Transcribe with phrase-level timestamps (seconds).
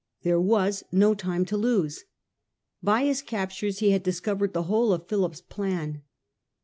[0.23, 2.05] There was no time to lose.
[2.81, 6.01] By his captures he had discovered the whole of Philip's plan.